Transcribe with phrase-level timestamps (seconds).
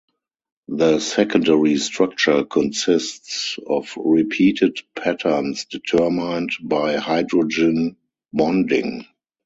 [0.67, 7.97] The "secondary structure" consists of repeated patterns determined by hydrogen
[8.33, 9.05] bonding.